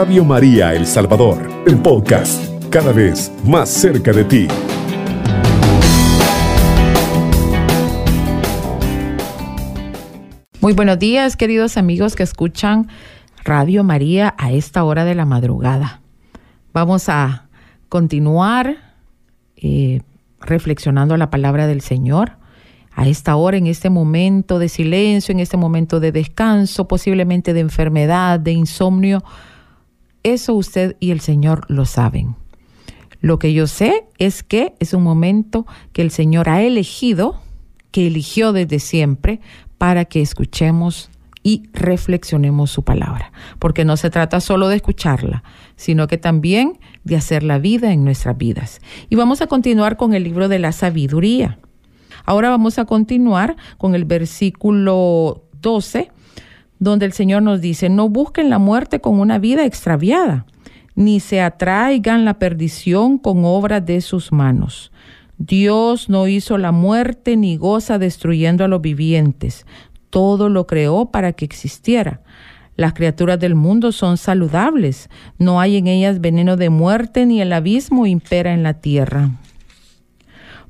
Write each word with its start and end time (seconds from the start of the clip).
Radio 0.00 0.24
María 0.24 0.74
El 0.74 0.86
Salvador, 0.86 1.50
el 1.66 1.76
podcast, 1.78 2.40
cada 2.70 2.92
vez 2.92 3.32
más 3.44 3.68
cerca 3.68 4.12
de 4.12 4.22
ti. 4.22 4.46
Muy 10.60 10.72
buenos 10.72 11.00
días, 11.00 11.36
queridos 11.36 11.76
amigos 11.76 12.14
que 12.14 12.22
escuchan 12.22 12.86
Radio 13.42 13.82
María 13.82 14.36
a 14.38 14.52
esta 14.52 14.84
hora 14.84 15.04
de 15.04 15.16
la 15.16 15.24
madrugada. 15.24 16.00
Vamos 16.72 17.08
a 17.08 17.48
continuar 17.88 18.76
eh, 19.56 20.02
reflexionando 20.40 21.16
la 21.16 21.28
palabra 21.28 21.66
del 21.66 21.80
Señor 21.80 22.34
a 22.92 23.08
esta 23.08 23.34
hora, 23.34 23.56
en 23.56 23.66
este 23.66 23.90
momento 23.90 24.60
de 24.60 24.68
silencio, 24.68 25.32
en 25.32 25.40
este 25.40 25.56
momento 25.56 25.98
de 25.98 26.12
descanso, 26.12 26.86
posiblemente 26.86 27.52
de 27.52 27.58
enfermedad, 27.58 28.38
de 28.38 28.52
insomnio. 28.52 29.24
Eso 30.22 30.54
usted 30.54 30.96
y 31.00 31.10
el 31.10 31.20
Señor 31.20 31.64
lo 31.68 31.84
saben. 31.84 32.36
Lo 33.20 33.38
que 33.38 33.52
yo 33.52 33.66
sé 33.66 34.06
es 34.18 34.42
que 34.42 34.74
es 34.78 34.94
un 34.94 35.02
momento 35.02 35.66
que 35.92 36.02
el 36.02 36.10
Señor 36.10 36.48
ha 36.48 36.62
elegido, 36.62 37.40
que 37.90 38.06
eligió 38.06 38.52
desde 38.52 38.78
siempre, 38.78 39.40
para 39.76 40.04
que 40.04 40.20
escuchemos 40.20 41.10
y 41.42 41.64
reflexionemos 41.72 42.70
su 42.70 42.82
palabra. 42.82 43.32
Porque 43.58 43.84
no 43.84 43.96
se 43.96 44.10
trata 44.10 44.40
solo 44.40 44.68
de 44.68 44.76
escucharla, 44.76 45.42
sino 45.76 46.06
que 46.06 46.18
también 46.18 46.78
de 47.04 47.16
hacer 47.16 47.42
la 47.42 47.58
vida 47.58 47.92
en 47.92 48.04
nuestras 48.04 48.36
vidas. 48.36 48.80
Y 49.08 49.16
vamos 49.16 49.40
a 49.40 49.46
continuar 49.46 49.96
con 49.96 50.14
el 50.14 50.24
libro 50.24 50.48
de 50.48 50.58
la 50.58 50.72
sabiduría. 50.72 51.58
Ahora 52.24 52.50
vamos 52.50 52.78
a 52.78 52.84
continuar 52.84 53.56
con 53.78 53.94
el 53.94 54.04
versículo 54.04 55.44
12, 55.60 56.10
donde 56.78 57.06
el 57.06 57.12
Señor 57.12 57.42
nos 57.42 57.60
dice, 57.60 57.88
no 57.88 58.08
busquen 58.08 58.50
la 58.50 58.58
muerte 58.58 59.00
con 59.00 59.20
una 59.20 59.38
vida 59.38 59.64
extraviada, 59.64 60.46
ni 60.94 61.20
se 61.20 61.40
atraigan 61.40 62.24
la 62.24 62.38
perdición 62.38 63.18
con 63.18 63.44
obras 63.44 63.84
de 63.84 64.00
sus 64.00 64.32
manos. 64.32 64.92
Dios 65.38 66.08
no 66.08 66.26
hizo 66.26 66.58
la 66.58 66.72
muerte 66.72 67.36
ni 67.36 67.56
goza 67.56 67.98
destruyendo 67.98 68.64
a 68.64 68.68
los 68.68 68.80
vivientes. 68.80 69.66
Todo 70.10 70.48
lo 70.48 70.66
creó 70.66 71.10
para 71.12 71.32
que 71.32 71.44
existiera. 71.44 72.22
Las 72.74 72.92
criaturas 72.92 73.38
del 73.38 73.54
mundo 73.54 73.92
son 73.92 74.18
saludables, 74.18 75.10
no 75.38 75.60
hay 75.60 75.76
en 75.76 75.88
ellas 75.88 76.20
veneno 76.20 76.56
de 76.56 76.70
muerte 76.70 77.26
ni 77.26 77.40
el 77.40 77.52
abismo 77.52 78.06
impera 78.06 78.52
en 78.52 78.62
la 78.62 78.74
tierra. 78.74 79.30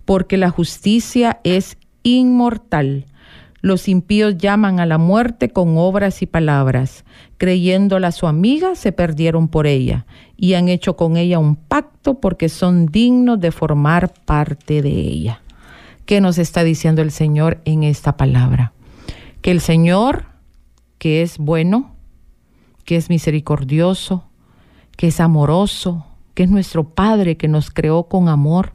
Porque 0.05 0.39
la 0.39 0.51
justicia 0.51 1.41
es 1.45 1.77
inmortal. 2.03 3.05
Los 3.61 3.89
impíos 3.89 4.39
llaman 4.39 4.79
a 4.79 4.87
la 4.87 4.99
muerte 4.99 5.51
con 5.51 5.77
obras 5.79 6.23
y 6.23 6.27
palabras. 6.27 7.05
Creyéndola 7.39 8.13
su 8.13 8.27
amiga, 8.27 8.75
se 8.77 8.93
perdieron 8.93 9.49
por 9.49 9.67
ella 9.67 10.07
y 10.37 10.55
han 10.55 10.69
hecho 10.69 10.97
con 10.97 11.17
ella 11.17 11.39
un 11.39 11.57
pacto 11.57 12.21
porque 12.21 12.49
son 12.49 12.87
dignos 12.87 13.41
de 13.41 13.51
formar 13.51 14.13
parte 14.25 14.81
de 14.83 14.91
ella. 14.91 15.43
¿Qué 16.07 16.21
nos 16.21 16.39
está 16.39 16.63
diciendo 16.63 17.03
el 17.03 17.11
Señor 17.11 17.61
en 17.65 17.83
esta 17.83 18.17
palabra? 18.17 18.73
Que 19.43 19.51
el 19.51 19.61
Señor, 19.61 20.27
que 20.99 21.23
es 21.23 21.39
bueno, 21.39 21.97
que 22.85 22.97
es 22.97 23.11
misericordioso, 23.11 24.25
que 24.97 25.09
es 25.09 25.21
amoroso, 25.21 26.07
que 26.35 26.45
es 26.45 26.51
nuestro 26.51 26.89
Padre 26.89 27.37
que 27.37 27.49
nos 27.49 27.71
creó 27.71 28.05
con 28.05 28.29
amor, 28.29 28.73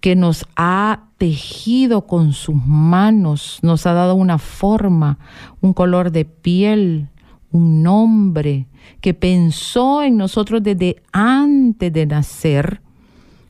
que 0.00 0.16
nos 0.16 0.46
ha 0.56 1.08
tejido 1.24 2.06
con 2.06 2.32
sus 2.32 2.54
manos, 2.54 3.58
nos 3.62 3.86
ha 3.86 3.94
dado 3.94 4.14
una 4.14 4.38
forma, 4.38 5.18
un 5.60 5.72
color 5.72 6.10
de 6.10 6.24
piel, 6.26 7.08
un 7.50 7.82
nombre, 7.82 8.66
que 9.00 9.14
pensó 9.14 10.02
en 10.02 10.18
nosotros 10.18 10.62
desde 10.62 11.02
antes 11.12 11.90
de 11.92 12.04
nacer, 12.04 12.82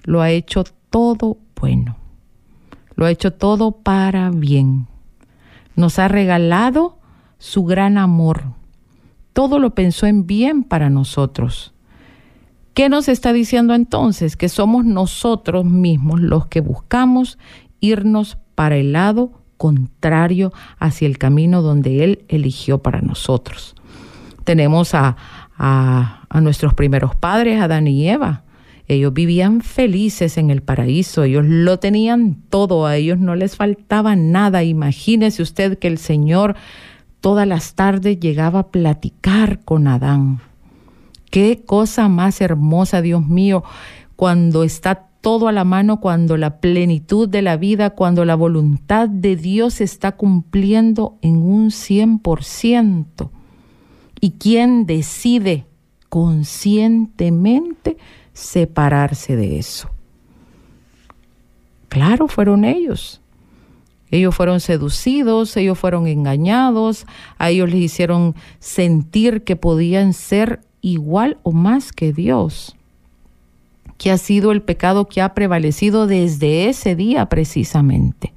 lo 0.05 0.23
ha 0.23 0.31
hecho 0.31 0.63
todo 0.89 1.39
bueno, 1.61 1.97
lo 2.95 3.07
ha 3.07 3.11
hecho 3.11 3.33
todo 3.33 3.73
para 3.73 4.31
bien. 4.31 4.87
Nos 5.75 5.99
ha 5.99 6.07
regalado 6.07 6.99
su 7.39 7.65
gran 7.65 7.99
amor 7.99 8.55
todo 9.35 9.59
lo 9.59 9.75
pensó 9.75 10.07
en 10.07 10.27
bien 10.27 10.63
para 10.63 10.89
nosotros. 10.89 11.75
¿Qué 12.73 12.89
nos 12.89 13.09
está 13.09 13.33
diciendo 13.33 13.75
entonces? 13.75 14.37
Que 14.37 14.49
somos 14.49 14.85
nosotros 14.85 15.65
mismos 15.65 16.21
los 16.21 16.47
que 16.47 16.61
buscamos 16.61 17.39
irnos 17.85 18.39
para 18.55 18.77
el 18.77 18.93
lado 18.93 19.33
contrario 19.57 20.53
hacia 20.79 21.07
el 21.07 21.19
camino 21.19 21.63
donde 21.63 22.05
Él 22.05 22.25
eligió 22.29 22.79
para 22.79 23.01
nosotros. 23.01 23.75
Tenemos 24.45 24.95
a, 24.95 25.17
a, 25.57 26.41
nuestros 26.41 26.75
primeros 26.75 27.15
padres, 27.15 27.61
Adán 27.61 27.87
y 27.87 28.09
Eva. 28.09 28.43
Ellos 28.87 29.15
vivían 29.15 29.63
felices 29.63 30.37
en 30.37 30.51
el 30.51 30.63
paraíso, 30.63 31.23
ellos 31.23 31.45
lo 31.47 31.79
tenían 31.79 32.43
todo, 32.51 32.87
a 32.87 32.97
ellos 32.97 33.19
no 33.19 33.35
les 33.35 33.57
faltaba 33.57 34.15
nada. 34.15 34.63
Imagínese 34.63 35.43
usted 35.43 35.79
que 35.79 35.89
el 35.89 35.97
Señor 35.97 36.55
todas 37.21 37.49
las 37.49 37.75
tardes 37.75 38.21
llegaba 38.21 38.59
a 38.61 38.69
platicar 38.69 39.61
con 39.65 39.89
Adán. 39.89 40.41
Qué 41.31 41.63
cosa 41.65 42.09
más 42.09 42.43
hermosa, 42.43 43.01
Dios 43.01 43.27
mío, 43.27 43.65
cuando 44.17 44.63
está 44.63 45.09
todo 45.25 45.49
a 45.49 45.53
la 45.53 45.65
mano, 45.65 46.01
cuando 46.01 46.37
la 46.37 46.61
plenitud 46.61 47.27
de 47.27 47.41
la 47.41 47.57
vida, 47.57 47.91
cuando 47.91 48.27
la 48.27 48.35
voluntad 48.35 49.09
de 49.09 49.37
Dios 49.37 49.73
se 49.75 49.85
está 49.85 50.13
cumpliendo 50.13 51.17
en 51.23 51.37
un 51.37 51.71
100%. 51.71 53.31
¿Y 54.21 54.33
quién 54.33 54.85
decide 54.85 55.65
conscientemente 56.11 57.97
separarse 58.35 59.35
de 59.35 59.59
eso? 59.59 59.89
Claro, 61.89 62.29
fueron 62.29 62.67
ellos. 62.67 63.23
Ellos 64.11 64.35
fueron 64.35 64.61
seducidos, 64.61 65.57
ellos 65.57 65.79
fueron 65.79 66.07
engañados, 66.07 67.07
a 67.39 67.49
ellos 67.49 67.71
les 67.71 67.81
hicieron 67.81 68.35
sentir 68.59 69.43
que 69.43 69.57
podían 69.57 70.13
ser 70.13 70.61
igual 70.83 71.39
o 71.45 71.53
más 71.53 71.93
que 71.93 72.13
Dios, 72.13 72.77
que 74.05 74.11
ha 74.11 74.19
sido 74.19 74.53
el 74.53 74.61
pecado 74.61 75.07
que 75.09 75.23
ha 75.23 75.33
prevalecido 75.33 76.07
desde 76.07 76.69
ese 76.69 76.95
día 76.95 77.31
precisamente. 77.31 78.35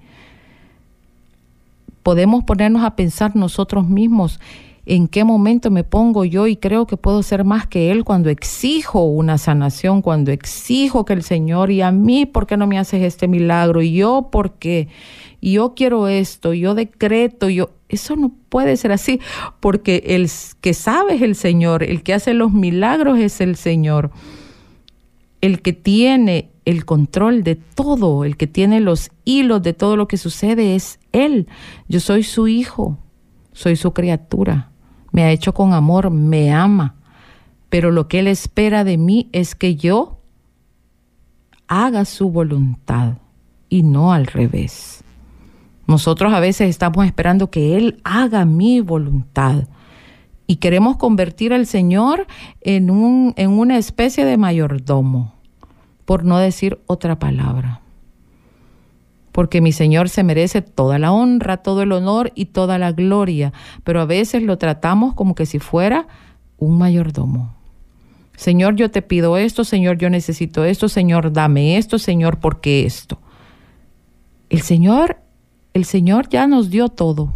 Podemos 2.04 2.46
ponernos 2.46 2.86
a 2.86 2.96
pensar 2.96 3.36
nosotros 3.36 3.86
mismos 3.86 4.40
en 4.86 5.10
qué 5.10 5.26
momento 5.26 5.70
me 5.70 5.84
pongo 5.84 6.24
yo 6.24 6.48
y 6.48 6.56
creo 6.56 6.88
que 6.88 6.96
puedo 6.96 7.22
ser 7.22 7.44
más 7.44 7.68
que 7.68 7.92
Él 7.92 8.06
cuando 8.06 8.30
exijo 8.30 9.04
una 9.04 9.38
sanación, 9.38 10.02
cuando 10.02 10.32
exijo 10.32 11.04
que 11.04 11.12
el 11.12 11.22
Señor 11.22 11.70
y 11.70 11.82
a 11.82 11.92
mí, 11.92 12.26
¿por 12.26 12.48
qué 12.48 12.56
no 12.56 12.66
me 12.66 12.80
haces 12.80 13.04
este 13.04 13.28
milagro? 13.28 13.82
Y 13.82 13.92
yo, 13.92 14.30
¿por 14.32 14.54
qué? 14.54 14.88
yo 15.42 15.74
quiero 15.76 16.08
esto, 16.08 16.54
yo 16.54 16.76
decreto, 16.76 17.50
yo... 17.50 17.72
Eso 17.90 18.16
no 18.16 18.32
puede 18.50 18.76
ser 18.76 18.94
así, 18.94 19.22
porque 19.62 20.04
el 20.08 20.30
que 20.60 20.74
sabe 20.74 21.16
es 21.16 21.22
el 21.22 21.36
Señor, 21.36 21.84
el 21.84 22.04
que 22.04 22.14
hace 22.14 22.34
los 22.34 22.52
milagros 22.52 23.18
es 23.18 23.40
el 23.40 23.56
Señor, 23.56 24.12
el 25.47 25.62
que 25.62 25.74
tiene 25.74 26.52
el 26.66 26.85
control 26.85 27.44
de 27.44 27.56
todo, 27.56 28.24
el 28.25 28.38
que 28.38 28.46
tiene 28.46 28.80
los 28.80 29.09
hilos 29.25 29.63
de 29.63 29.74
todo 29.74 29.96
lo 29.96 30.08
que 30.08 30.18
sucede 30.18 30.75
es 30.75 31.00
Él. 31.13 31.47
Yo 31.88 32.00
soy 32.00 32.24
su 32.24 32.47
hijo, 32.47 32.97
soy 33.53 33.75
su 33.75 33.94
criatura, 33.94 34.69
me 35.12 35.24
ha 35.24 35.31
hecho 35.31 35.53
con 35.53 35.74
amor, 35.74 36.12
me 36.12 36.53
ama, 36.53 36.96
pero 37.69 37.91
lo 37.91 38.07
que 38.07 38.19
Él 38.19 38.28
espera 38.28 38.84
de 38.84 38.97
mí 38.97 39.30
es 39.31 39.56
que 39.56 39.75
yo 39.75 40.19
haga 41.68 42.06
su 42.06 42.30
voluntad 42.30 43.18
y 43.69 43.84
no 43.84 44.13
al 44.13 44.28
revés. 44.28 45.03
Nosotros 45.88 46.34
a 46.34 46.40
veces 46.40 46.69
estamos 46.69 47.06
esperando 47.06 47.50
que 47.50 47.77
Él 47.77 48.01
haga 48.04 48.45
mi 48.45 48.81
voluntad 48.81 49.63
y 50.48 50.57
queremos 50.57 50.98
convertir 50.98 51.54
al 51.54 51.66
Señor 51.66 52.27
en, 52.62 52.89
un, 52.89 53.33
en 53.38 53.51
una 53.51 53.77
especie 53.77 54.25
de 54.25 54.38
mayordomo, 54.38 55.37
por 56.07 56.25
no 56.25 56.39
decir 56.39 56.80
otra 56.88 57.19
palabra. 57.19 57.81
Porque 59.31 59.62
mi 59.62 59.71
Señor 59.71 60.09
se 60.09 60.24
merece 60.24 60.63
toda 60.63 60.98
la 60.98 61.12
honra, 61.12 61.57
todo 61.57 61.83
el 61.83 61.92
honor 61.92 62.31
y 62.33 62.45
toda 62.45 62.80
la 62.80 62.92
gloria, 62.92 63.54
pero 63.83 64.01
a 64.01 64.06
veces 64.06 64.42
lo 64.42 64.57
tratamos 64.57 65.13
como 65.13 65.36
que 65.36 65.45
si 65.45 65.59
fuera 65.59 66.07
un 66.57 66.80
mayordomo. 66.80 67.54
Señor, 68.36 68.75
yo 68.75 68.89
te 68.89 69.04
pido 69.04 69.38
esto, 69.38 69.63
Señor, 69.63 70.00
yo 70.00 70.09
necesito 70.09 70.65
esto, 70.65 70.89
Señor, 70.89 71.31
dame 71.31 71.77
esto, 71.77 72.00
Señor, 72.00 72.39
¿por 72.39 72.62
qué 72.62 72.88
esto? 72.88 73.19
El 74.50 74.62
Señor 74.62 75.18
el 75.77 75.86
Señor 75.86 76.27
ya 76.27 76.48
nos 76.48 76.71
dio 76.71 76.89
todo. 76.89 77.36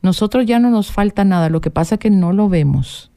Nosotros 0.00 0.46
ya 0.46 0.60
no 0.60 0.70
nos 0.70 0.92
falta 0.92 1.24
nada, 1.24 1.48
lo 1.48 1.60
que 1.60 1.72
pasa 1.72 1.96
es 1.96 1.98
que 1.98 2.08
no 2.08 2.32
lo 2.32 2.48
vemos. 2.48 3.10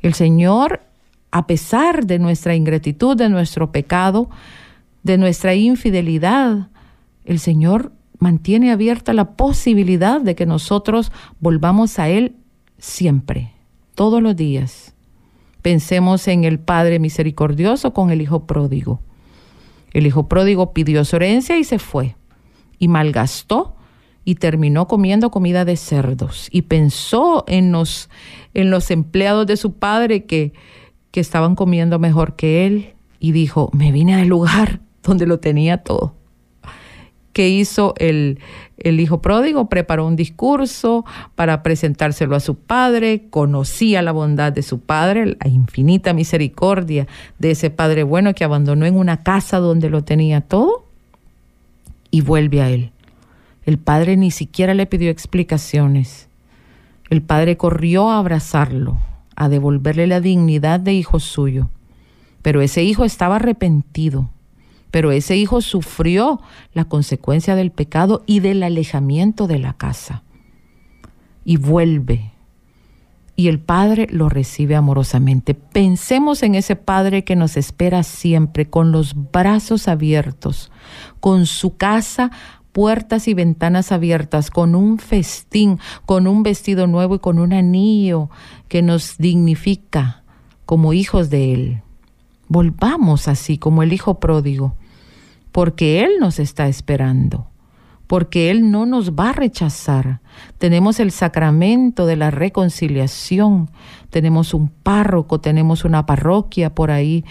El 0.00 0.14
Señor, 0.14 0.82
a 1.30 1.46
pesar 1.46 2.06
de 2.06 2.18
nuestra 2.18 2.54
ingratitud, 2.54 3.16
de 3.16 3.28
nuestro 3.28 3.72
pecado, 3.72 4.30
de 5.02 5.18
nuestra 5.18 5.54
infidelidad, 5.54 6.68
el 7.24 7.38
Señor 7.38 7.92
mantiene 8.18 8.72
abierta 8.72 9.12
la 9.12 9.36
posibilidad 9.36 10.20
de 10.20 10.34
que 10.34 10.46
nosotros 10.46 11.12
volvamos 11.40 11.98
a 11.98 12.08
Él 12.08 12.36
siempre, 12.78 13.52
todos 13.94 14.22
los 14.22 14.36
días. 14.36 14.94
Pensemos 15.62 16.28
en 16.28 16.44
el 16.44 16.58
Padre 16.58 16.98
misericordioso 16.98 17.92
con 17.92 18.10
el 18.10 18.22
Hijo 18.22 18.46
pródigo. 18.46 19.00
El 19.92 20.06
Hijo 20.06 20.28
pródigo 20.28 20.72
pidió 20.72 21.04
su 21.04 21.16
herencia 21.16 21.58
y 21.58 21.64
se 21.64 21.78
fue, 21.78 22.16
y 22.78 22.88
malgastó 22.88 23.76
y 24.24 24.36
terminó 24.36 24.88
comiendo 24.88 25.30
comida 25.30 25.64
de 25.64 25.76
cerdos 25.76 26.48
y 26.50 26.62
pensó 26.62 27.44
en 27.46 27.70
los, 27.70 28.10
en 28.54 28.70
los 28.70 28.90
empleados 28.90 29.46
de 29.46 29.56
su 29.56 29.74
padre 29.74 30.24
que, 30.24 30.52
estaban 31.20 31.54
comiendo 31.54 31.98
mejor 31.98 32.36
que 32.36 32.66
él 32.66 32.94
y 33.18 33.32
dijo, 33.32 33.70
me 33.72 33.92
vine 33.92 34.14
al 34.14 34.28
lugar 34.28 34.80
donde 35.02 35.26
lo 35.26 35.38
tenía 35.38 35.78
todo. 35.78 36.14
¿Qué 37.32 37.50
hizo 37.50 37.94
el, 37.98 38.38
el 38.78 38.98
hijo 38.98 39.20
pródigo? 39.20 39.68
Preparó 39.68 40.06
un 40.06 40.16
discurso 40.16 41.04
para 41.34 41.62
presentárselo 41.62 42.34
a 42.34 42.40
su 42.40 42.54
padre, 42.54 43.26
conocía 43.28 44.00
la 44.00 44.12
bondad 44.12 44.52
de 44.52 44.62
su 44.62 44.80
padre, 44.80 45.36
la 45.38 45.48
infinita 45.48 46.14
misericordia 46.14 47.06
de 47.38 47.50
ese 47.50 47.68
padre 47.68 48.04
bueno 48.04 48.34
que 48.34 48.44
abandonó 48.44 48.86
en 48.86 48.96
una 48.96 49.22
casa 49.22 49.58
donde 49.58 49.90
lo 49.90 50.02
tenía 50.02 50.40
todo 50.40 50.86
y 52.10 52.22
vuelve 52.22 52.62
a 52.62 52.70
él. 52.70 52.90
El 53.66 53.78
padre 53.78 54.16
ni 54.16 54.30
siquiera 54.30 54.72
le 54.72 54.86
pidió 54.86 55.10
explicaciones. 55.10 56.28
El 57.10 57.20
padre 57.20 57.56
corrió 57.56 58.10
a 58.10 58.18
abrazarlo, 58.18 58.98
a 59.36 59.48
devolverle 59.48 60.06
la 60.06 60.20
dignidad 60.20 60.80
de 60.80 60.94
hijo 60.94 61.20
suyo. 61.20 61.70
Pero 62.42 62.62
ese 62.62 62.82
hijo 62.82 63.04
estaba 63.04 63.36
arrepentido 63.36 64.30
pero 64.96 65.12
ese 65.12 65.36
hijo 65.36 65.60
sufrió 65.60 66.40
la 66.72 66.86
consecuencia 66.86 67.54
del 67.54 67.70
pecado 67.70 68.22
y 68.24 68.40
del 68.40 68.62
alejamiento 68.62 69.46
de 69.46 69.58
la 69.58 69.74
casa. 69.74 70.22
Y 71.44 71.58
vuelve. 71.58 72.32
Y 73.36 73.48
el 73.48 73.58
Padre 73.58 74.06
lo 74.10 74.30
recibe 74.30 74.74
amorosamente. 74.74 75.52
Pensemos 75.52 76.42
en 76.42 76.54
ese 76.54 76.76
Padre 76.76 77.24
que 77.24 77.36
nos 77.36 77.58
espera 77.58 78.02
siempre 78.02 78.70
con 78.70 78.90
los 78.90 79.14
brazos 79.32 79.86
abiertos, 79.86 80.72
con 81.20 81.44
su 81.44 81.76
casa 81.76 82.30
puertas 82.76 83.26
y 83.26 83.32
ventanas 83.32 83.90
abiertas, 83.90 84.50
con 84.50 84.74
un 84.74 84.98
festín, 84.98 85.78
con 86.04 86.26
un 86.26 86.42
vestido 86.42 86.86
nuevo 86.86 87.14
y 87.14 87.18
con 87.20 87.38
un 87.38 87.54
anillo 87.54 88.28
que 88.68 88.82
nos 88.82 89.16
dignifica 89.16 90.24
como 90.66 90.92
hijos 90.92 91.30
de 91.30 91.54
Él. 91.54 91.82
Volvamos 92.48 93.28
así 93.28 93.56
como 93.56 93.82
el 93.82 93.94
Hijo 93.94 94.20
pródigo 94.20 94.74
porque 95.52 96.04
Él 96.04 96.16
nos 96.20 96.38
está 96.38 96.68
esperando, 96.68 97.46
porque 98.06 98.50
Él 98.50 98.70
no 98.70 98.84
nos 98.84 99.12
va 99.12 99.30
a 99.30 99.32
rechazar. 99.32 100.20
Tenemos 100.58 101.00
el 101.00 101.12
sacramento 101.12 102.04
de 102.04 102.16
la 102.16 102.30
reconciliación, 102.30 103.70
tenemos 104.10 104.52
un 104.52 104.68
párroco, 104.68 105.40
tenemos 105.40 105.86
una 105.86 106.04
parroquia 106.04 106.74
por 106.74 106.90
ahí. 106.90 107.24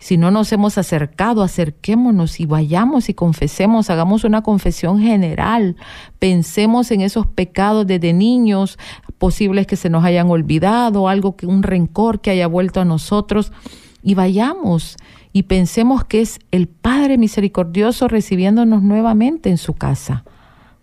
Si 0.00 0.16
no 0.16 0.30
nos 0.30 0.50
hemos 0.50 0.78
acercado, 0.78 1.42
acerquémonos 1.42 2.40
y 2.40 2.46
vayamos 2.46 3.10
y 3.10 3.14
confesemos, 3.14 3.90
hagamos 3.90 4.24
una 4.24 4.42
confesión 4.42 4.98
general, 4.98 5.76
pensemos 6.18 6.90
en 6.90 7.02
esos 7.02 7.26
pecados 7.26 7.86
desde 7.86 8.14
niños, 8.14 8.78
posibles 9.18 9.66
que 9.66 9.76
se 9.76 9.90
nos 9.90 10.02
hayan 10.02 10.30
olvidado, 10.30 11.06
algo 11.06 11.36
que 11.36 11.46
un 11.46 11.62
rencor 11.62 12.22
que 12.22 12.30
haya 12.30 12.46
vuelto 12.46 12.80
a 12.80 12.86
nosotros 12.86 13.52
y 14.02 14.14
vayamos 14.14 14.96
y 15.34 15.42
pensemos 15.44 16.04
que 16.04 16.22
es 16.22 16.38
el 16.50 16.66
Padre 16.66 17.18
misericordioso 17.18 18.08
recibiéndonos 18.08 18.82
nuevamente 18.82 19.50
en 19.50 19.58
su 19.58 19.74
casa, 19.74 20.24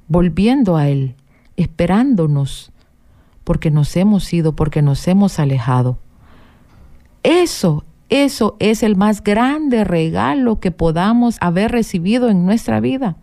volviendo 0.08 0.78
a 0.78 0.90
Él, 0.90 1.16
esperándonos, 1.58 2.72
porque 3.44 3.72
nos 3.72 3.96
hemos 3.98 4.32
ido, 4.32 4.56
porque 4.56 4.84
nos 4.84 5.08
hemos 5.08 5.40
alejado. 5.40 5.98
Eso, 7.24 7.84
eso 8.10 8.56
es 8.60 8.84
el 8.84 8.96
más 8.96 9.24
grande 9.24 9.84
regalo 9.84 10.60
que 10.60 10.72
podamos 10.72 11.38
haber 11.42 11.72
recibido 11.72 12.30
en 12.30 12.46
nuestra 12.46 12.80
vida. 12.80 13.18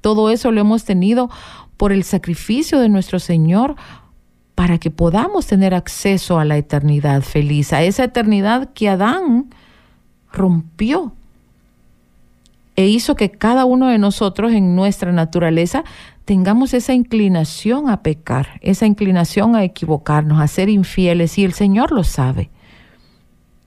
Todo 0.00 0.30
eso 0.30 0.52
lo 0.52 0.60
hemos 0.60 0.84
tenido 0.84 1.30
por 1.76 1.92
el 1.92 2.04
sacrificio 2.04 2.78
de 2.78 2.88
nuestro 2.88 3.18
Señor 3.18 3.76
para 4.54 4.78
que 4.78 4.90
podamos 4.90 5.46
tener 5.46 5.74
acceso 5.74 6.38
a 6.38 6.44
la 6.44 6.56
eternidad 6.56 7.22
feliz, 7.22 7.72
a 7.72 7.82
esa 7.82 8.04
eternidad 8.04 8.70
que 8.74 8.88
Adán 8.88 9.46
rompió 10.32 11.12
e 12.76 12.86
hizo 12.86 13.16
que 13.16 13.30
cada 13.30 13.64
uno 13.64 13.88
de 13.88 13.98
nosotros 13.98 14.52
en 14.52 14.74
nuestra 14.76 15.12
naturaleza 15.12 15.84
tengamos 16.24 16.74
esa 16.74 16.94
inclinación 16.94 17.90
a 17.90 18.02
pecar, 18.02 18.60
esa 18.60 18.86
inclinación 18.86 19.56
a 19.56 19.64
equivocarnos, 19.64 20.40
a 20.40 20.46
ser 20.46 20.68
infieles, 20.68 21.36
y 21.38 21.44
el 21.44 21.52
Señor 21.52 21.92
lo 21.92 22.04
sabe. 22.04 22.50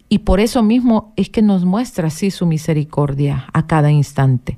Y 0.10 0.20
por 0.20 0.40
eso 0.40 0.62
mismo 0.64 1.14
es 1.16 1.30
que 1.30 1.42
nos 1.42 1.66
muestra 1.66 2.08
así 2.08 2.32
su 2.32 2.46
misericordia 2.46 3.48
a 3.54 3.66
cada 3.66 3.92
instante. 3.92 4.58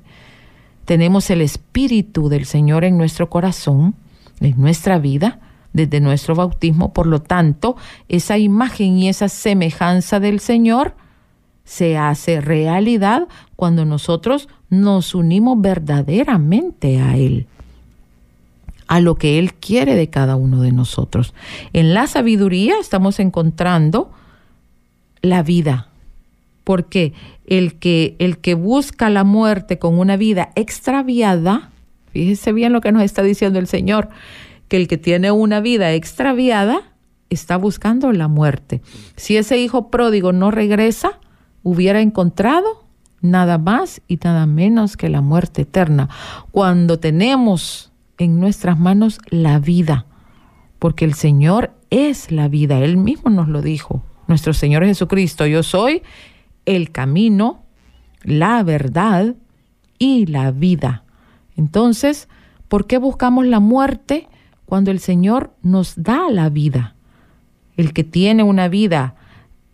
Tenemos 0.84 1.30
el 1.30 1.40
Espíritu 1.40 2.28
del 2.28 2.44
Señor 2.44 2.84
en 2.84 2.98
nuestro 2.98 3.28
corazón, 3.30 3.94
en 4.40 4.60
nuestra 4.60 4.98
vida, 4.98 5.40
desde 5.72 6.00
nuestro 6.00 6.34
bautismo, 6.34 6.92
por 6.92 7.06
lo 7.06 7.20
tanto, 7.20 7.76
esa 8.08 8.38
imagen 8.38 8.98
y 8.98 9.08
esa 9.08 9.28
semejanza 9.28 10.20
del 10.20 10.40
Señor, 10.40 10.94
se 11.68 11.98
hace 11.98 12.40
realidad 12.40 13.28
cuando 13.54 13.84
nosotros 13.84 14.48
nos 14.70 15.14
unimos 15.14 15.60
verdaderamente 15.60 16.98
a 16.98 17.18
Él, 17.18 17.46
a 18.86 19.00
lo 19.00 19.16
que 19.16 19.38
Él 19.38 19.52
quiere 19.52 19.94
de 19.94 20.08
cada 20.08 20.36
uno 20.36 20.62
de 20.62 20.72
nosotros. 20.72 21.34
En 21.74 21.92
la 21.92 22.06
sabiduría 22.06 22.76
estamos 22.80 23.20
encontrando 23.20 24.10
la 25.22 25.42
vida, 25.42 25.88
porque 26.64 27.12
el 27.46 27.74
que, 27.78 28.16
el 28.18 28.38
que 28.38 28.54
busca 28.54 29.10
la 29.10 29.24
muerte 29.24 29.78
con 29.78 29.98
una 29.98 30.16
vida 30.16 30.50
extraviada, 30.54 31.70
fíjese 32.12 32.52
bien 32.52 32.72
lo 32.72 32.80
que 32.80 32.92
nos 32.92 33.02
está 33.02 33.22
diciendo 33.22 33.58
el 33.58 33.66
Señor, 33.66 34.08
que 34.68 34.76
el 34.76 34.88
que 34.88 34.98
tiene 34.98 35.30
una 35.30 35.60
vida 35.60 35.92
extraviada 35.92 36.82
está 37.30 37.56
buscando 37.56 38.12
la 38.12 38.28
muerte. 38.28 38.80
Si 39.16 39.36
ese 39.36 39.58
hijo 39.58 39.90
pródigo 39.90 40.32
no 40.32 40.50
regresa, 40.50 41.18
hubiera 41.62 42.00
encontrado 42.00 42.84
nada 43.20 43.58
más 43.58 44.00
y 44.06 44.18
nada 44.22 44.46
menos 44.46 44.96
que 44.96 45.08
la 45.08 45.20
muerte 45.20 45.62
eterna, 45.62 46.08
cuando 46.50 46.98
tenemos 46.98 47.92
en 48.18 48.40
nuestras 48.40 48.78
manos 48.78 49.20
la 49.30 49.58
vida, 49.58 50.06
porque 50.78 51.04
el 51.04 51.14
Señor 51.14 51.72
es 51.90 52.30
la 52.30 52.48
vida, 52.48 52.78
Él 52.78 52.96
mismo 52.96 53.30
nos 53.30 53.48
lo 53.48 53.62
dijo, 53.62 54.02
nuestro 54.28 54.52
Señor 54.52 54.84
Jesucristo, 54.84 55.46
yo 55.46 55.62
soy 55.62 56.02
el 56.66 56.92
camino, 56.92 57.64
la 58.22 58.62
verdad 58.62 59.34
y 59.98 60.26
la 60.26 60.52
vida. 60.52 61.02
Entonces, 61.56 62.28
¿por 62.68 62.86
qué 62.86 62.98
buscamos 62.98 63.46
la 63.46 63.58
muerte 63.58 64.28
cuando 64.66 64.90
el 64.90 65.00
Señor 65.00 65.52
nos 65.62 66.00
da 66.00 66.30
la 66.30 66.50
vida? 66.50 66.94
El 67.76 67.92
que 67.92 68.04
tiene 68.04 68.42
una 68.42 68.68
vida 68.68 69.14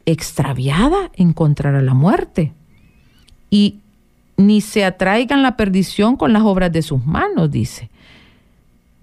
extraviada 0.07 1.11
encontrará 1.15 1.83
la 1.83 1.95
muerte. 1.95 2.53
Y 3.51 3.81
ni 4.37 4.61
se 4.61 4.85
atraigan 4.85 5.43
la 5.43 5.57
perdición 5.57 6.17
con 6.17 6.33
las 6.33 6.43
obras 6.43 6.73
de 6.73 6.83
sus 6.83 7.05
manos, 7.05 7.51
dice. 7.51 7.91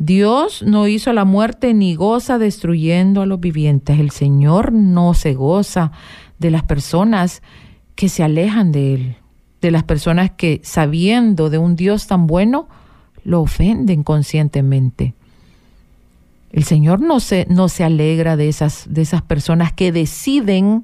Dios 0.03 0.63
no 0.63 0.88
hizo 0.88 1.13
la 1.13 1.25
muerte 1.25 1.75
ni 1.75 1.93
goza 1.93 2.39
destruyendo 2.39 3.22
a 3.22 3.27
los 3.27 3.39
vivientes. 3.39 4.00
El 4.00 4.10
Señor 4.10 4.74
no 4.74 5.13
se 5.13 5.36
goza 5.36 5.91
de 6.39 6.50
las 6.50 6.63
personas 6.63 7.43
que 7.93 8.10
se 8.10 8.24
alejan 8.24 8.72
de 8.72 8.96
Él, 8.96 9.15
de 9.62 9.70
las 9.70 9.84
personas 9.84 10.31
que 10.31 10.60
sabiendo 10.63 11.51
de 11.51 11.60
un 11.60 11.75
Dios 11.75 12.08
tan 12.08 12.25
bueno, 12.25 12.67
lo 13.24 13.41
ofenden 13.41 14.01
conscientemente. 14.01 15.13
El 16.51 16.63
Señor 16.63 17.00
no 17.00 17.20
se, 17.20 17.46
no 17.48 17.70
se 17.70 17.84
alegra 17.84 18.38
de 18.38 18.50
esas, 18.50 18.88
de 18.89 19.03
esas 19.03 19.22
personas 19.22 19.72
que 19.72 19.91
deciden, 19.91 20.84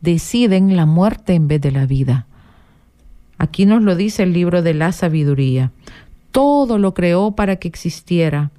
deciden 0.00 0.76
la 0.76 0.86
muerte 0.86 1.34
en 1.34 1.48
vez 1.48 1.60
de 1.60 1.72
la 1.72 1.86
vida. 1.86 2.28
Aquí 3.36 3.66
nos 3.66 3.82
lo 3.82 3.96
dice 3.96 4.22
el 4.22 4.32
libro 4.32 4.62
de 4.62 4.74
la 4.74 4.92
sabiduría. 4.92 5.72
Todo 6.34 6.78
lo 6.78 6.94
creó 6.94 7.36
para 7.36 7.54
que 7.54 7.68
existiera. 7.68 8.50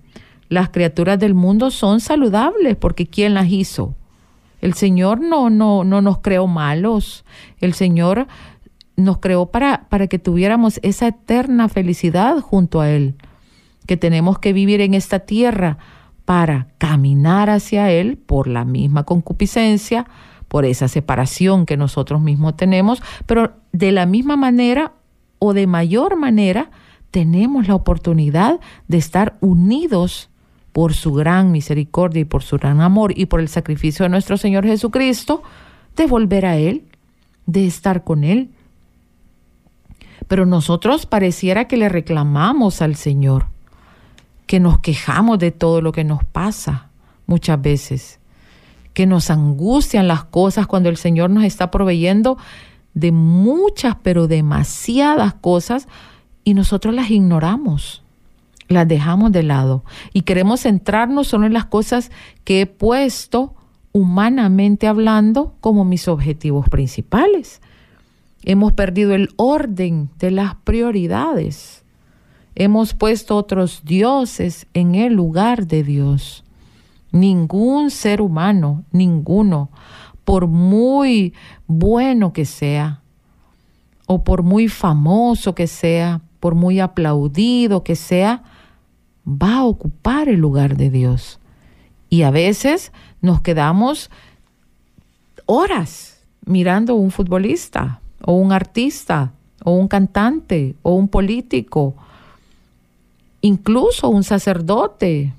Las 0.48 0.70
criaturas 0.70 1.20
del 1.20 1.34
mundo 1.34 1.72
son 1.72 2.00
saludables 2.00 2.78
porque 2.78 3.06
¿quién 3.06 3.34
las 3.34 3.50
hizo? 3.50 3.96
El 4.62 4.76
Señor 4.76 5.20
no, 5.20 5.50
no, 5.50 5.84
no 5.84 6.02
nos 6.02 6.20
creó 6.20 6.48
malos. 6.48 7.26
El 7.60 7.74
Señor 7.74 8.28
nos 8.96 9.18
creó 9.18 9.48
para, 9.48 9.90
para 9.90 10.08
que 10.08 10.20
tuviéramos 10.20 10.80
esa 10.84 11.08
eterna 11.08 11.68
felicidad 11.68 12.40
junto 12.40 12.80
a 12.80 12.90
Él. 12.90 13.16
Que 13.86 13.98
tenemos 13.98 14.40
que 14.40 14.54
vivir 14.54 14.80
en 14.80 14.94
esta 14.94 15.20
tierra 15.20 15.78
para 16.24 16.70
caminar 16.78 17.50
hacia 17.50 17.92
Él 17.92 18.18
por 18.18 18.48
la 18.48 18.64
misma 18.64 19.04
concupiscencia, 19.04 20.06
por 20.48 20.64
esa 20.64 20.88
separación 20.88 21.66
que 21.66 21.76
nosotros 21.76 22.22
mismos 22.22 22.56
tenemos, 22.56 23.04
pero 23.26 23.52
de 23.74 23.92
la 23.92 24.06
misma 24.06 24.38
manera 24.38 24.94
o 25.40 25.54
de 25.54 25.68
mayor 25.68 26.16
manera 26.16 26.72
tenemos 27.16 27.70
la 27.70 27.76
oportunidad 27.76 28.60
de 28.90 28.98
estar 28.98 29.38
unidos 29.40 30.30
por 30.74 30.94
su 30.94 31.14
gran 31.14 31.50
misericordia 31.54 32.24
y 32.24 32.26
por 32.26 32.44
su 32.44 32.58
gran 32.58 32.82
amor 32.82 33.18
y 33.18 33.28
por 33.28 33.40
el 33.40 33.48
sacrificio 33.48 34.04
de 34.04 34.10
nuestro 34.10 34.36
Señor 34.36 34.66
Jesucristo, 34.66 35.42
de 35.96 36.08
volver 36.08 36.46
a 36.46 36.58
Él, 36.58 36.84
de 37.46 37.68
estar 37.68 38.04
con 38.04 38.26
Él. 38.26 38.50
Pero 40.28 40.46
nosotros 40.46 41.06
pareciera 41.06 41.70
que 41.70 41.78
le 41.78 41.88
reclamamos 41.88 42.82
al 42.82 42.98
Señor, 42.98 43.46
que 44.46 44.60
nos 44.60 44.80
quejamos 44.80 45.40
de 45.40 45.52
todo 45.52 45.80
lo 45.80 45.94
que 45.94 46.04
nos 46.04 46.26
pasa 46.26 46.90
muchas 47.28 47.62
veces, 47.62 48.20
que 48.94 49.06
nos 49.06 49.30
angustian 49.30 50.10
las 50.10 50.26
cosas 50.26 50.68
cuando 50.68 50.90
el 50.90 50.98
Señor 50.98 51.30
nos 51.30 51.46
está 51.46 51.72
proveyendo 51.72 52.38
de 52.94 53.14
muchas, 53.14 53.96
pero 54.04 54.28
demasiadas 54.28 55.34
cosas 55.36 55.88
y 56.46 56.54
nosotros 56.54 56.94
las 56.94 57.12
ignoramos, 57.12 58.04
las 58.70 58.88
dejamos 58.88 59.34
de 59.34 59.44
lado 59.44 59.84
y 60.14 60.22
queremos 60.22 60.62
centrarnos 60.62 61.28
solo 61.28 61.46
en 61.46 61.54
las 61.54 61.66
cosas 61.66 62.12
que 62.46 62.62
he 62.62 62.66
puesto 62.66 63.54
humanamente 63.92 64.88
hablando 64.88 65.56
como 65.60 65.84
mis 65.84 66.08
objetivos 66.08 66.70
principales. 66.70 67.62
Hemos 68.44 68.74
perdido 68.74 69.16
el 69.16 69.30
orden 69.38 70.10
de 70.20 70.32
las 70.32 70.56
prioridades. 70.56 71.84
Hemos 72.54 72.94
puesto 72.94 73.36
otros 73.36 73.82
dioses 73.84 74.68
en 74.74 74.96
el 74.96 75.14
lugar 75.14 75.66
de 75.66 75.84
Dios. 75.84 76.44
Ningún 77.12 77.90
ser 77.90 78.22
humano, 78.22 78.84
ninguno, 78.92 79.70
por 80.24 80.48
muy 80.48 81.34
bueno 81.66 82.34
que 82.34 82.46
sea, 82.46 83.02
o 84.08 84.24
por 84.24 84.44
muy 84.44 84.68
famoso 84.68 85.56
que 85.56 85.68
sea, 85.68 86.22
por 86.46 86.54
muy 86.54 86.80
aplaudido 86.80 87.84
que 87.84 87.96
sea, 87.96 88.44
va 89.28 89.56
a 89.56 89.66
ocupar 89.66 90.30
el 90.30 90.40
lugar 90.40 90.78
de 90.78 90.92
Dios. 90.92 91.40
Y 92.08 92.22
a 92.22 92.30
veces 92.30 92.92
nos 93.20 93.42
quedamos 93.42 94.12
horas 95.48 96.24
mirando 96.46 96.94
un 96.94 97.10
futbolista 97.10 98.00
o 98.24 98.34
un 98.34 98.52
artista 98.52 99.32
o 99.64 99.72
un 99.72 99.88
cantante 99.88 100.76
o 100.84 100.94
un 100.94 101.08
político, 101.08 101.96
incluso 103.42 104.10
un 104.10 104.24
sacerdote, 104.24 105.34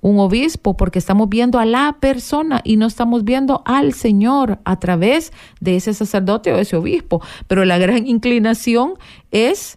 un 0.00 0.18
obispo, 0.18 0.78
porque 0.78 0.98
estamos 0.98 1.28
viendo 1.28 1.58
a 1.58 1.66
la 1.66 1.98
persona 2.00 2.62
y 2.64 2.78
no 2.78 2.86
estamos 2.86 3.22
viendo 3.22 3.60
al 3.66 3.92
Señor 3.92 4.60
a 4.64 4.78
través 4.78 5.30
de 5.60 5.76
ese 5.76 5.92
sacerdote 5.92 6.54
o 6.54 6.56
ese 6.56 6.74
obispo. 6.74 7.20
Pero 7.48 7.66
la 7.66 7.76
gran 7.76 8.06
inclinación 8.06 8.94
es 9.30 9.76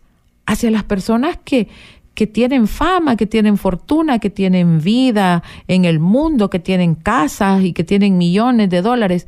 hacia 0.51 0.69
las 0.69 0.83
personas 0.83 1.39
que, 1.43 1.69
que 2.13 2.27
tienen 2.27 2.67
fama, 2.67 3.15
que 3.15 3.25
tienen 3.25 3.57
fortuna, 3.57 4.19
que 4.19 4.29
tienen 4.29 4.81
vida 4.81 5.43
en 5.67 5.85
el 5.85 5.99
mundo, 5.99 6.49
que 6.49 6.59
tienen 6.59 6.95
casas 6.95 7.63
y 7.63 7.71
que 7.71 7.85
tienen 7.85 8.17
millones 8.17 8.69
de 8.69 8.81
dólares. 8.81 9.27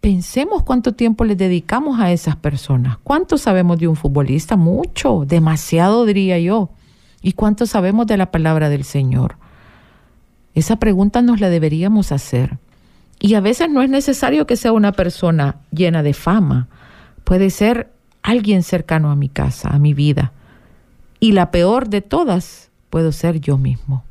Pensemos 0.00 0.62
cuánto 0.62 0.94
tiempo 0.94 1.24
le 1.24 1.34
dedicamos 1.34 1.98
a 1.98 2.12
esas 2.12 2.36
personas. 2.36 2.96
¿Cuánto 3.02 3.38
sabemos 3.38 3.78
de 3.80 3.88
un 3.88 3.96
futbolista? 3.96 4.56
Mucho, 4.56 5.24
demasiado 5.26 6.06
diría 6.06 6.38
yo. 6.38 6.70
¿Y 7.22 7.32
cuánto 7.32 7.66
sabemos 7.66 8.06
de 8.06 8.16
la 8.16 8.30
palabra 8.30 8.68
del 8.68 8.84
Señor? 8.84 9.36
Esa 10.54 10.76
pregunta 10.76 11.22
nos 11.22 11.40
la 11.40 11.50
deberíamos 11.50 12.12
hacer. 12.12 12.58
Y 13.18 13.34
a 13.34 13.40
veces 13.40 13.68
no 13.68 13.82
es 13.82 13.90
necesario 13.90 14.46
que 14.46 14.56
sea 14.56 14.72
una 14.72 14.92
persona 14.92 15.56
llena 15.72 16.04
de 16.04 16.14
fama. 16.14 16.68
Puede 17.24 17.50
ser 17.50 17.90
alguien 18.22 18.62
cercano 18.62 19.10
a 19.10 19.16
mi 19.16 19.28
casa, 19.28 19.70
a 19.70 19.78
mi 19.78 19.94
vida. 19.94 20.32
Y 21.18 21.32
la 21.32 21.50
peor 21.50 21.88
de 21.88 22.00
todas, 22.00 22.70
puedo 22.88 23.12
ser 23.12 23.40
yo 23.40 23.58
mismo. 23.58 24.04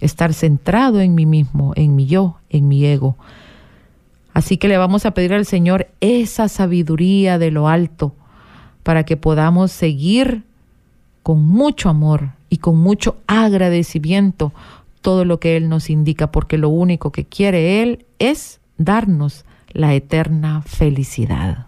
Estar 0.00 0.34
centrado 0.34 1.00
en 1.00 1.14
mí 1.14 1.26
mismo, 1.26 1.72
en 1.76 1.96
mi 1.96 2.06
yo, 2.06 2.38
en 2.50 2.68
mi 2.68 2.84
ego. 2.84 3.16
Así 4.34 4.56
que 4.56 4.68
le 4.68 4.78
vamos 4.78 5.06
a 5.06 5.12
pedir 5.12 5.34
al 5.34 5.46
Señor 5.46 5.88
esa 6.00 6.48
sabiduría 6.48 7.38
de 7.38 7.50
lo 7.50 7.68
alto 7.68 8.14
para 8.82 9.04
que 9.04 9.16
podamos 9.16 9.72
seguir 9.72 10.44
con 11.22 11.44
mucho 11.44 11.88
amor 11.88 12.30
y 12.48 12.58
con 12.58 12.78
mucho 12.78 13.16
agradecimiento 13.26 14.52
todo 15.02 15.24
lo 15.24 15.40
que 15.40 15.56
Él 15.56 15.68
nos 15.68 15.90
indica, 15.90 16.30
porque 16.30 16.58
lo 16.58 16.68
único 16.68 17.12
que 17.12 17.24
quiere 17.24 17.82
Él 17.82 18.06
es 18.18 18.60
darnos 18.78 19.44
la 19.72 19.94
eterna 19.94 20.62
felicidad. 20.62 21.67